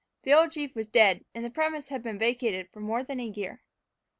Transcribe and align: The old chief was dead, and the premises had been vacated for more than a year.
The 0.23 0.33
old 0.33 0.51
chief 0.51 0.73
was 0.75 0.87
dead, 0.87 1.25
and 1.35 1.45
the 1.45 1.51
premises 1.51 1.89
had 1.89 2.01
been 2.01 2.17
vacated 2.17 2.69
for 2.73 2.79
more 2.79 3.03
than 3.03 3.19
a 3.19 3.27
year. 3.27 3.61